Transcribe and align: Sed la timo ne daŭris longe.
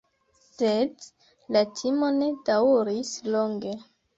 Sed 0.45 1.05
la 1.57 1.63
timo 1.81 2.11
ne 2.17 2.33
daŭris 2.51 3.13
longe. 3.37 3.79